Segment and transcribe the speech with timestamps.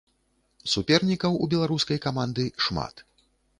[0.73, 3.07] Супернікаў у беларускай каманды шмат.